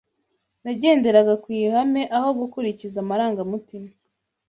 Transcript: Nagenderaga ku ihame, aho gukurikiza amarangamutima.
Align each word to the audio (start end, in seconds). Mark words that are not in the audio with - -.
Nagenderaga 0.63 1.33
ku 1.43 1.47
ihame, 1.59 2.01
aho 2.17 2.29
gukurikiza 2.39 2.97
amarangamutima. 3.03 3.89